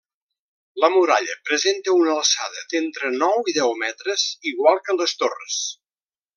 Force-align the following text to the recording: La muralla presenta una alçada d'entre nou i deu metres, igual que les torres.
La 0.83 0.87
muralla 0.93 1.35
presenta 1.49 1.93
una 1.97 2.15
alçada 2.21 2.65
d'entre 2.73 3.13
nou 3.19 3.53
i 3.53 3.57
deu 3.61 3.77
metres, 3.85 4.27
igual 4.55 4.85
que 4.89 5.01
les 5.03 5.19
torres. 5.23 5.63